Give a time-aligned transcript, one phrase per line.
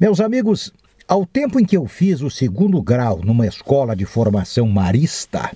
[0.00, 0.72] Meus amigos,
[1.08, 5.50] ao tempo em que eu fiz o segundo grau numa escola de formação marista,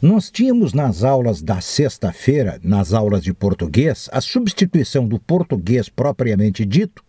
[0.00, 6.64] nós tínhamos nas aulas da sexta-feira, nas aulas de português, a substituição do português propriamente
[6.64, 7.04] dito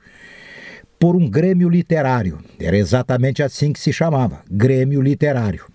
[0.99, 2.39] por um grêmio literário.
[2.59, 5.65] Era exatamente assim que se chamava, grêmio literário.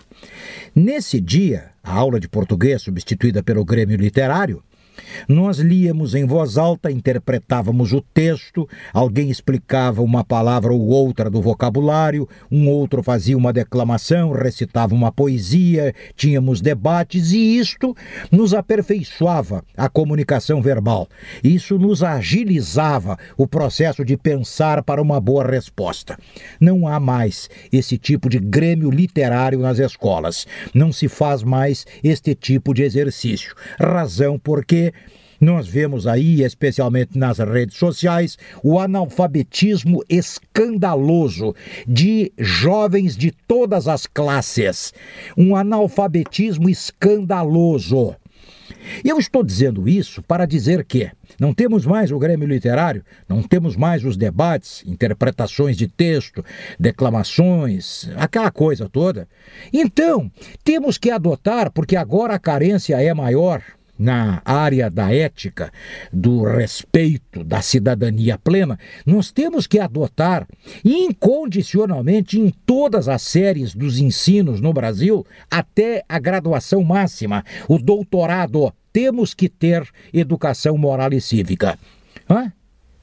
[0.75, 4.63] Nesse dia, a aula de português substituída pelo grêmio literário,
[5.29, 11.41] nós líamos em voz alta, interpretávamos o texto, alguém explicava uma palavra ou outra do
[11.41, 17.97] vocabulário, um outro fazia uma declamação, recitava uma poesia, tínhamos debates e isto
[18.31, 21.09] nos aperfeiçoava a comunicação verbal.
[21.43, 26.19] Isso nos agilizava o processo de pensar para uma boa resposta.
[26.61, 30.47] Não há mais esse tipo de grêmio literário nas escolas.
[30.75, 33.55] Não se faz mais este tipo de exercício.
[33.79, 34.86] Razão porque
[35.41, 41.55] nós vemos aí, especialmente nas redes sociais, o analfabetismo escandaloso
[41.87, 44.95] de jovens de todas as classes.
[45.37, 48.17] Um analfabetismo escandaloso.
[49.05, 53.77] Eu estou dizendo isso para dizer que não temos mais o Grêmio Literário, não temos
[53.77, 56.45] mais os debates, interpretações de texto,
[56.79, 59.29] declamações, aquela coisa toda.
[59.73, 60.31] Então,
[60.65, 63.63] temos que adotar, porque agora a carência é maior,
[63.99, 65.73] na área da ética,
[66.13, 70.47] do respeito, da cidadania plena, nós temos que adotar
[70.85, 78.73] incondicionalmente em todas as séries dos ensinos no Brasil, até a graduação máxima, o doutorado,
[78.93, 81.79] temos que ter educação moral e cívica.
[82.29, 82.53] Hã?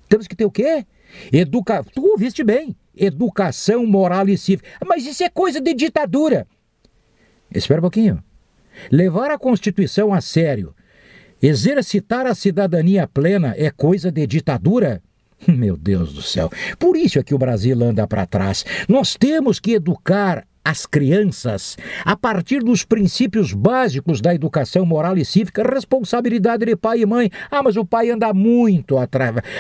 [0.10, 0.86] Temos que ter o quê?
[1.32, 1.84] Educa...
[1.84, 2.76] Tu ouviste bem.
[2.96, 4.68] Educação moral e cívica.
[4.86, 6.48] Mas isso é coisa de ditadura.
[7.54, 8.24] Espera um pouquinho.
[8.92, 10.74] Levar a Constituição a sério
[11.44, 15.04] Exercitar a cidadania plena é coisa de ditadura?
[15.46, 16.50] Meu Deus do céu.
[16.80, 18.66] Por isso é que o Brasil anda para trás.
[18.88, 25.26] Nós temos que educar as crianças, a partir dos princípios básicos da educação moral e
[25.26, 27.30] cívica, responsabilidade de pai e mãe.
[27.52, 28.96] Ah, mas o pai anda muito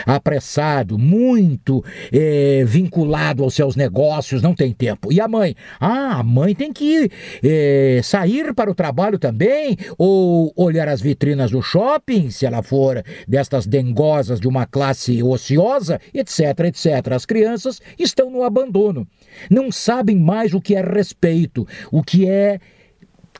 [0.05, 5.11] apressado, muito é, vinculado aos seus negócios, não tem tempo.
[5.11, 5.55] E a mãe?
[5.79, 7.11] Ah, a mãe tem que
[7.43, 13.03] é, sair para o trabalho também, ou olhar as vitrinas do shopping, se ela for
[13.27, 17.11] destas dengosas de uma classe ociosa, etc, etc.
[17.13, 19.05] As crianças estão no abandono.
[19.49, 22.59] Não sabem mais o que é respeito, o que é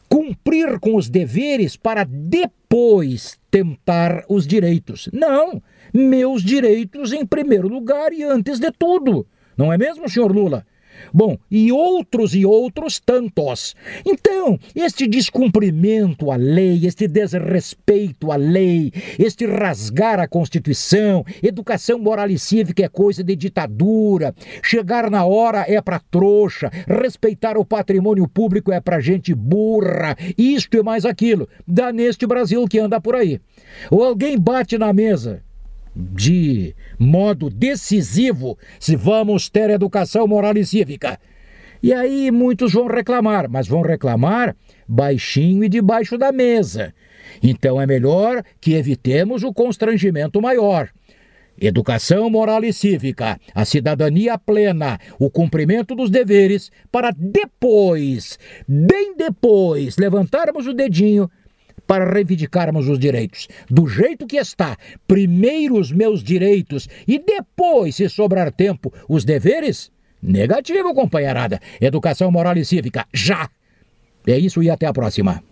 [0.10, 5.10] cumprir com os deveres para depois tentar os direitos.
[5.12, 5.62] Não,
[5.94, 9.26] meus direitos em primeiro lugar e antes de tudo.
[9.58, 10.66] Não é mesmo, senhor Lula?
[11.14, 13.76] Bom, e outros e outros tantos.
[14.06, 22.30] Então, este descumprimento à lei, este desrespeito à lei, este rasgar a Constituição, educação moral
[22.30, 28.28] e cívica é coisa de ditadura, chegar na hora é para trouxa, respeitar o patrimônio
[28.28, 31.48] público é para gente burra, isto e mais aquilo.
[31.68, 33.40] Dá neste Brasil que anda por aí.
[33.90, 35.44] Ou alguém bate na mesa,
[35.96, 41.20] de modo decisivo se vamos ter educação moral e cívica.
[41.82, 44.56] E aí muitos vão reclamar, mas vão reclamar
[44.88, 46.94] baixinho e debaixo da mesa.
[47.42, 50.90] Então é melhor que evitemos o constrangimento maior.
[51.60, 59.96] Educação moral e cívica, a cidadania plena, o cumprimento dos deveres, para depois, bem depois,
[59.98, 61.30] levantarmos o dedinho
[61.88, 63.48] para reivindicarmos os direitos.
[63.70, 64.78] Do jeito que está,
[65.08, 69.92] primeiro os meus direitos e depois, se sobrar tempo, os deveres?
[70.22, 71.60] Negativo, companheirada.
[71.82, 73.50] Educação moral e cívica, já!
[74.26, 75.44] É isso e até a próxima.